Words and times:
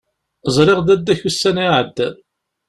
Ẓriɣ 0.55 0.79
dadda-k 0.87 1.21
ussan-a 1.27 1.63
iεeddan. 1.69 2.15